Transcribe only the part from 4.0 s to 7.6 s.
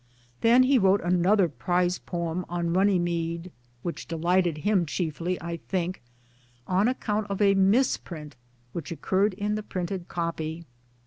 delighted him chiefly I think on account of a